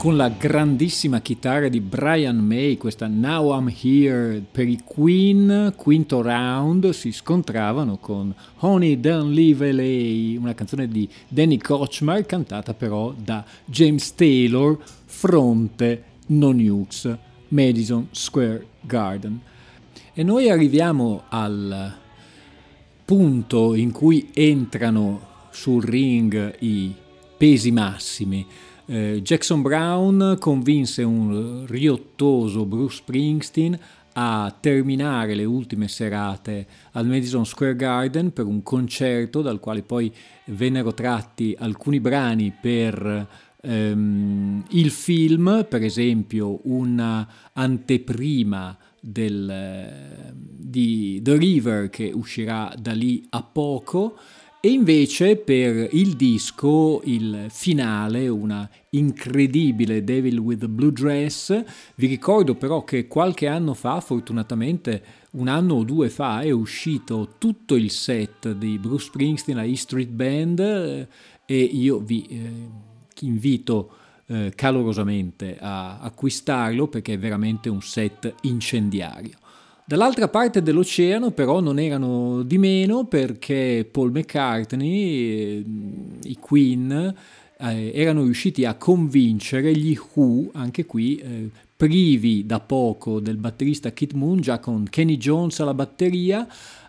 Con 0.00 0.16
la 0.16 0.30
grandissima 0.30 1.20
chitarra 1.20 1.68
di 1.68 1.78
Brian 1.82 2.38
May, 2.38 2.78
questa 2.78 3.06
Now 3.06 3.54
I'm 3.54 3.70
Here 3.82 4.42
per 4.50 4.66
i 4.66 4.80
Queen, 4.82 5.74
quinto 5.76 6.22
round, 6.22 6.88
si 6.88 7.12
scontravano 7.12 7.98
con 7.98 8.34
Honey 8.60 8.98
Don't 8.98 9.34
Leave 9.34 9.70
LA, 9.70 10.40
una 10.40 10.54
canzone 10.54 10.88
di 10.88 11.06
Danny 11.28 11.58
Kochmar 11.58 12.24
cantata 12.24 12.72
però 12.72 13.12
da 13.14 13.44
James 13.66 14.14
Taylor, 14.14 14.78
fronte 15.04 16.04
No 16.28 16.52
Nukes, 16.52 17.14
Madison 17.48 18.08
Square 18.10 18.66
Garden. 18.80 19.38
E 20.14 20.22
noi 20.22 20.48
arriviamo 20.48 21.24
al 21.28 21.94
punto 23.04 23.74
in 23.74 23.90
cui 23.90 24.30
entrano 24.32 25.20
sul 25.50 25.82
ring 25.84 26.56
i 26.60 26.94
pesi 27.36 27.70
massimi. 27.70 28.46
Eh, 28.92 29.20
Jackson 29.22 29.62
Brown 29.62 30.36
convinse 30.40 31.04
un 31.04 31.64
riottoso 31.68 32.66
Bruce 32.66 32.96
Springsteen 32.96 33.78
a 34.14 34.52
terminare 34.58 35.36
le 35.36 35.44
ultime 35.44 35.86
serate 35.86 36.66
al 36.90 37.06
Madison 37.06 37.46
Square 37.46 37.76
Garden 37.76 38.32
per 38.32 38.46
un 38.46 38.64
concerto 38.64 39.42
dal 39.42 39.60
quale 39.60 39.84
poi 39.84 40.12
vennero 40.46 40.92
tratti 40.92 41.54
alcuni 41.56 42.00
brani 42.00 42.52
per 42.60 43.28
ehm, 43.62 44.64
il 44.70 44.90
film, 44.90 45.64
per 45.68 45.84
esempio 45.84 46.58
una 46.64 47.28
anteprima 47.52 48.76
del, 48.98 50.34
di 50.34 51.20
The 51.22 51.36
River 51.36 51.90
che 51.90 52.10
uscirà 52.12 52.74
da 52.76 52.90
lì 52.90 53.24
a 53.30 53.44
poco 53.44 54.16
e 54.62 54.68
invece 54.68 55.36
per 55.36 55.88
il 55.92 56.16
disco 56.16 57.00
il 57.04 57.46
finale, 57.48 58.28
una 58.28 58.68
incredibile 58.90 60.04
Devil 60.04 60.38
with 60.38 60.60
the 60.60 60.68
Blue 60.68 60.92
Dress. 60.92 61.64
Vi 61.94 62.06
ricordo 62.06 62.54
però 62.54 62.84
che 62.84 63.06
qualche 63.06 63.46
anno 63.46 63.72
fa, 63.72 64.00
fortunatamente 64.00 65.02
un 65.32 65.48
anno 65.48 65.76
o 65.76 65.84
due 65.84 66.10
fa, 66.10 66.42
è 66.42 66.50
uscito 66.50 67.36
tutto 67.38 67.74
il 67.74 67.90
set 67.90 68.52
di 68.52 68.78
Bruce 68.78 69.06
Springsteen, 69.06 69.56
la 69.56 69.64
E 69.64 69.76
Street 69.76 70.10
Band 70.10 70.60
eh, 70.60 71.08
e 71.46 71.62
io 71.62 71.98
vi 71.98 72.26
eh, 72.26 72.68
invito 73.20 73.92
eh, 74.26 74.52
calorosamente 74.54 75.56
a 75.58 76.00
acquistarlo 76.00 76.86
perché 76.86 77.14
è 77.14 77.18
veramente 77.18 77.70
un 77.70 77.80
set 77.80 78.34
incendiario. 78.42 79.38
Dall'altra 79.90 80.28
parte 80.28 80.62
dell'oceano 80.62 81.32
però 81.32 81.58
non 81.58 81.80
erano 81.80 82.44
di 82.44 82.58
meno 82.58 83.06
perché 83.06 83.84
Paul 83.90 84.12
McCartney, 84.12 84.86
eh, 85.02 85.64
i 86.28 86.36
Queen, 86.38 87.12
eh, 87.58 87.90
erano 87.92 88.22
riusciti 88.22 88.64
a 88.64 88.74
convincere 88.74 89.74
gli 89.74 89.98
Who, 90.14 90.50
anche 90.52 90.86
qui 90.86 91.16
eh, 91.16 91.50
privi 91.76 92.46
da 92.46 92.60
poco 92.60 93.18
del 93.18 93.36
batterista 93.36 93.90
Kit 93.90 94.12
Moon, 94.12 94.40
già 94.40 94.60
con 94.60 94.86
Kenny 94.88 95.16
Jones 95.16 95.58
alla 95.58 95.74
batteria, 95.74 96.46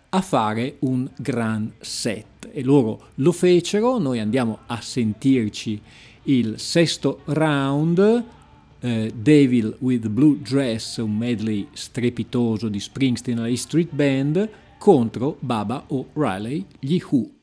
a 0.08 0.20
fare 0.20 0.76
un 0.82 1.10
gran 1.16 1.72
set. 1.80 2.50
E 2.52 2.62
loro 2.62 3.06
lo 3.16 3.32
fecero, 3.32 3.98
noi 3.98 4.20
andiamo 4.20 4.60
a 4.66 4.80
sentirci 4.80 5.80
il 6.26 6.54
sesto 6.60 7.22
round 7.24 8.24
eh, 8.82 9.10
Devil 9.14 9.76
with 9.80 10.08
Blue 10.08 10.38
Dress, 10.40 10.98
un 10.98 11.16
medley 11.16 11.66
strepitoso 11.72 12.68
di 12.68 12.80
Springsteen 12.80 13.44
e 13.46 13.56
Street 13.56 13.92
Band, 13.92 14.48
contro 14.78 15.36
Baba 15.40 15.84
O'Reilly, 15.88 16.66
gli 16.78 17.00
Who. 17.10 17.41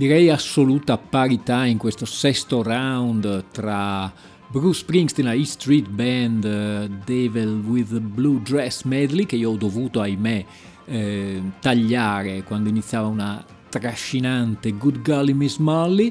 Direi 0.00 0.30
assoluta 0.30 0.96
parità 0.96 1.66
in 1.66 1.76
questo 1.76 2.06
sesto 2.06 2.62
round 2.62 3.50
tra 3.50 4.10
Bruce 4.48 4.78
Springsteen, 4.78 5.28
la 5.28 5.34
E 5.34 5.44
Street 5.44 5.90
Band, 5.90 6.42
eh, 6.42 6.88
Devil 7.04 7.62
with 7.66 7.90
the 7.90 8.00
Blue 8.00 8.40
Dress 8.40 8.84
Medley, 8.84 9.26
che 9.26 9.36
io 9.36 9.50
ho 9.50 9.56
dovuto, 9.56 10.00
ahimè, 10.00 10.44
eh, 10.86 11.42
tagliare 11.60 12.44
quando 12.44 12.70
iniziava 12.70 13.08
una 13.08 13.44
trascinante 13.68 14.72
Good 14.72 15.02
Golly 15.02 15.34
Miss 15.34 15.58
Molly, 15.58 16.10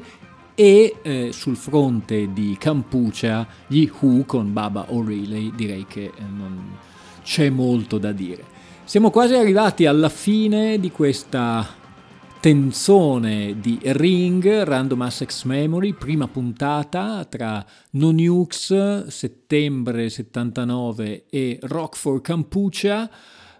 e 0.54 0.98
eh, 1.02 1.30
sul 1.34 1.56
fronte 1.56 2.32
di 2.32 2.58
Campuccia 2.60 3.48
gli 3.66 3.90
Who 4.00 4.24
con 4.26 4.54
Baba 4.54 4.86
O'Reilly, 4.90 5.52
direi 5.56 5.88
che 5.88 6.04
eh, 6.04 6.22
non 6.22 6.78
c'è 7.24 7.50
molto 7.50 7.98
da 7.98 8.12
dire. 8.12 8.44
Siamo 8.84 9.10
quasi 9.10 9.34
arrivati 9.34 9.88
alla 9.88 10.10
fine 10.10 10.80
di 10.80 10.92
questa 10.92 11.78
tenzone 12.40 13.60
di 13.60 13.78
Ring, 13.82 14.64
Random 14.64 15.02
Access 15.02 15.44
Memory, 15.44 15.92
prima 15.92 16.26
puntata 16.30 17.26
tra 17.26 17.66
No 17.92 18.12
Nukes, 18.12 19.08
settembre 19.08 20.10
79 20.10 21.26
e 21.30 21.60
Rock 21.64 21.98
for 21.98 22.22
Campuccia, 22.22 23.12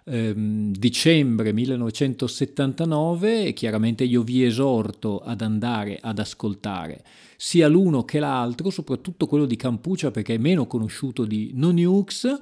ehm, 0.04 0.72
dicembre 0.72 1.52
1979 1.52 3.44
e 3.44 3.52
chiaramente 3.52 4.04
io 4.04 4.22
vi 4.22 4.44
esorto 4.44 5.18
ad 5.18 5.42
andare 5.42 5.98
ad 6.00 6.18
ascoltare 6.18 7.04
sia 7.36 7.68
l'uno 7.68 8.04
che 8.04 8.18
l'altro, 8.18 8.70
soprattutto 8.70 9.26
quello 9.26 9.44
di 9.44 9.56
Campuccia 9.56 10.10
perché 10.10 10.34
è 10.34 10.38
meno 10.38 10.66
conosciuto 10.66 11.26
di 11.26 11.52
No 11.54 11.70
Nukes 11.70 12.38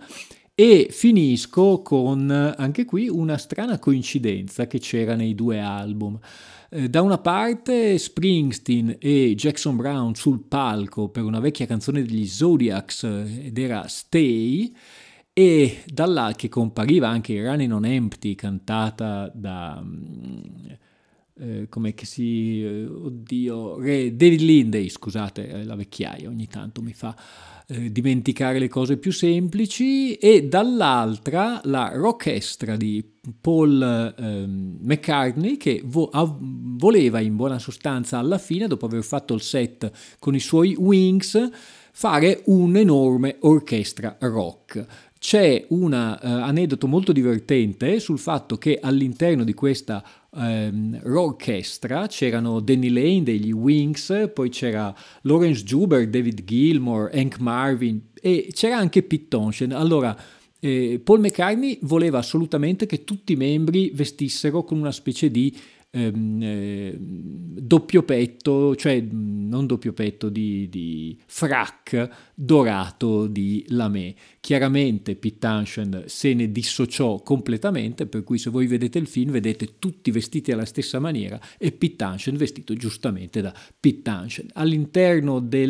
e 0.61 0.89
finisco 0.91 1.83
con 1.83 2.29
anche 2.31 2.85
qui 2.85 3.09
una 3.09 3.39
strana 3.39 3.79
coincidenza 3.79 4.67
che 4.67 4.81
c'era 4.81 5.15
nei 5.15 5.37
due 5.37 5.61
album. 5.61 6.19
Eh, 6.69 6.89
da 6.89 7.01
una 7.01 7.19
parte 7.19 7.97
Springsteen 7.97 8.97
e 8.99 9.37
Jackson 9.37 9.77
Brown 9.77 10.17
sul 10.17 10.43
palco 10.49 11.11
per 11.11 11.23
una 11.23 11.39
vecchia 11.39 11.65
canzone 11.65 12.03
degli 12.03 12.27
Zodiacs 12.27 13.05
eh, 13.05 13.47
ed 13.47 13.57
era 13.57 13.87
Stay 13.87 14.75
e 15.33 15.85
dall'altra 15.87 16.39
che 16.39 16.49
compariva 16.49 17.07
anche 17.07 17.41
Running 17.41 17.73
on 17.73 17.85
Empty 17.85 18.35
cantata 18.35 19.31
da 19.33 19.81
mm, 19.81 20.71
eh, 21.41 21.67
come 21.69 21.95
che 21.95 22.07
si 22.07 22.63
eh, 22.63 22.85
oddio 22.87 23.79
Re, 23.79 24.17
David 24.17 24.41
Linday 24.41 24.89
scusate 24.89 25.49
eh, 25.49 25.65
la 25.65 25.77
vecchiaia 25.77 26.29
ogni 26.29 26.47
tanto 26.49 26.83
mi 26.83 26.93
fa 26.93 27.17
eh, 27.69 27.93
dimenticare 27.93 28.59
le 28.59 28.69
cose 28.69 28.97
più 28.97 29.13
semplici 29.13 30.15
e 30.15 30.49
dall'altra 30.49 31.61
la 31.65 31.93
rockestra 31.95 32.77
di 32.77 33.05
Paul 33.41 34.15
ehm, 34.19 34.79
McCartney 34.81 35.57
che 35.57 35.83
vo- 35.85 36.09
av- 36.11 36.39
voleva 36.41 37.21
in 37.21 37.37
buona 37.37 37.59
sostanza 37.59 38.19
alla 38.19 38.39
fine 38.39 38.67
dopo 38.67 38.87
aver 38.87 39.05
fatto 39.05 39.35
il 39.35 39.43
set 39.43 39.91
con 40.19 40.35
i 40.35 40.41
suoi 40.41 40.75
Wings 40.77 41.51
fare 41.93 42.43
un'enorme 42.47 43.37
orchestra 43.41 44.17
rock 44.21 44.85
c'è 45.19 45.67
un 45.71 45.93
uh, 45.93 46.27
aneddoto 46.27 46.87
molto 46.87 47.13
divertente 47.13 47.99
sul 48.01 48.19
fatto 48.19 48.57
che 48.57 48.79
all'interno 48.81 49.45
di 49.45 49.53
questa 49.55 50.03
um, 50.31 51.01
orchestra 51.05 52.07
c'erano 52.07 52.61
Danny 52.61 52.89
Lane 52.89 53.23
degli 53.25 53.51
Wings, 53.51 54.31
poi 54.33 54.49
c'era 54.49 54.95
Lawrence 55.23 55.65
Juber, 55.65 56.09
David 56.09 56.45
Gilmore, 56.45 57.11
Hank 57.19 57.39
Marvin 57.41 58.01
e 58.21 58.49
c'era 58.53 58.77
anche 58.77 59.03
Pete 59.03 59.29
Townshend. 59.29 59.73
Allora, 59.73 60.17
eh, 60.61 61.01
Paul 61.03 61.21
McCartney 61.21 61.79
voleva 61.83 62.19
assolutamente 62.19 62.87
che 62.87 63.05
tutti 63.05 63.33
i 63.33 63.37
membri 63.37 63.91
vestissero 63.95 64.65
con 64.65 64.79
una 64.79 64.93
specie 64.93 65.31
di 65.31 65.57
ehm, 65.91 66.43
eh, 66.43 66.97
doppio 66.99 68.03
petto, 68.03 68.75
cioè 68.77 69.01
non 69.01 69.67
doppio 69.67 69.93
petto 69.93 70.29
di, 70.29 70.69
di 70.69 71.19
frac 71.27 72.09
dorato 72.35 73.27
di 73.27 73.65
lamé. 73.69 74.15
Chiaramente 74.49 75.15
Pete 75.15 75.41
Townshend 75.41 76.07
se 76.07 76.33
ne 76.33 76.51
dissociò 76.51 77.21
completamente, 77.21 78.07
per 78.07 78.25
cui 78.25 78.39
se 78.39 78.49
voi 78.49 78.67
vedete 78.67 78.97
il 78.97 79.07
film 79.07 79.31
vedete 79.31 79.75
tutti 79.79 80.11
vestiti 80.11 80.53
alla 80.53 80.65
stessa 80.65 80.99
maniera 80.99 81.39
e 81.59 81.71
Pete 81.71 81.97
Townshend 81.97 82.39
vestito 82.39 82.73
giustamente 82.73 83.43
da 83.43 83.53
Pete 83.79 84.01
Townshend. 84.01 84.53
All'interno 84.55 85.41
di 85.41 85.67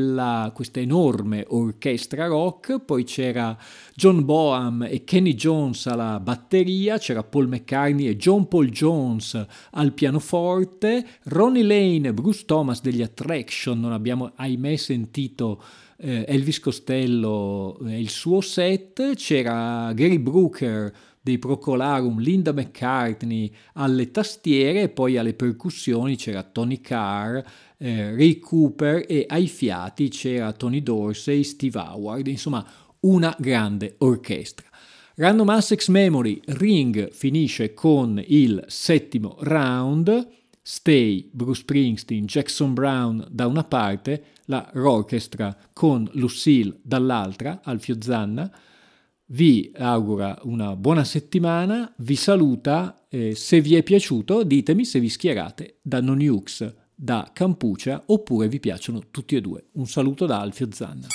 questa 0.54 0.78
enorme 0.78 1.44
orchestra 1.48 2.26
rock 2.26 2.78
poi 2.78 3.02
c'era 3.02 3.58
John 3.96 4.24
Boham 4.24 4.86
e 4.88 5.02
Kenny 5.02 5.34
Jones 5.34 5.88
alla 5.88 6.20
batteria, 6.20 6.98
c'era 6.98 7.24
Paul 7.24 7.48
McCartney 7.48 8.06
e 8.06 8.16
John 8.16 8.46
Paul 8.46 8.68
Jones 8.68 9.44
al 9.72 9.92
pianoforte, 9.92 11.04
Ronnie 11.24 11.64
Lane 11.64 12.06
e 12.06 12.14
Bruce 12.14 12.44
Thomas 12.44 12.80
degli 12.80 13.02
Attraction, 13.02 13.80
non 13.80 13.90
abbiamo 13.90 14.30
ahimè 14.36 14.76
sentito 14.76 15.60
eh, 16.00 16.24
Elvis 16.26 16.60
Costello 16.60 17.78
e 17.86 17.98
il 17.98 18.08
suo 18.08 18.40
set, 18.40 19.14
c'era 19.14 19.92
Gary 19.92 20.18
Brooker 20.18 20.92
dei 21.20 21.38
Procolarum, 21.38 22.20
Linda 22.20 22.52
McCartney 22.52 23.52
alle 23.74 24.10
tastiere 24.10 24.82
e 24.82 24.88
poi 24.88 25.18
alle 25.18 25.34
percussioni 25.34 26.16
c'era 26.16 26.42
Tony 26.42 26.80
Carr, 26.80 27.40
eh, 27.76 28.14
Ray 28.14 28.38
Cooper 28.38 29.04
e 29.06 29.26
ai 29.28 29.48
fiati 29.48 30.08
c'era 30.08 30.52
Tony 30.52 30.82
Dorsey, 30.82 31.42
Steve 31.42 31.78
Howard, 31.78 32.26
insomma 32.28 32.64
una 33.00 33.34
grande 33.38 33.96
orchestra. 33.98 34.66
Random 35.16 35.48
Access 35.48 35.88
Memory 35.88 36.40
Ring 36.46 37.10
finisce 37.10 37.74
con 37.74 38.22
il 38.24 38.64
settimo 38.68 39.36
round, 39.40 40.28
Stay, 40.70 41.26
Bruce 41.32 41.60
Springsteen, 41.62 42.26
Jackson 42.26 42.74
Brown 42.74 43.26
da 43.30 43.46
una 43.46 43.64
parte, 43.64 44.22
la 44.44 44.70
Orchestra 44.74 45.56
con 45.72 46.06
Lucille 46.12 46.78
dall'altra, 46.82 47.62
Alfio 47.64 47.96
Zanna. 47.98 48.54
Vi 49.28 49.72
augura 49.74 50.38
una 50.42 50.76
buona 50.76 51.04
settimana, 51.04 51.90
vi 52.00 52.16
saluta, 52.16 53.06
eh, 53.08 53.34
se 53.34 53.62
vi 53.62 53.76
è 53.76 53.82
piaciuto 53.82 54.42
ditemi 54.42 54.84
se 54.84 55.00
vi 55.00 55.08
schierate 55.08 55.78
da 55.80 56.02
Non 56.02 56.18
Nukes, 56.18 56.74
da 56.94 57.30
Campuccia 57.32 58.02
oppure 58.08 58.48
vi 58.48 58.60
piacciono 58.60 59.04
tutti 59.10 59.36
e 59.36 59.40
due. 59.40 59.68
Un 59.72 59.86
saluto 59.86 60.26
da 60.26 60.38
Alfio 60.38 60.68
Zanna. 60.70 61.06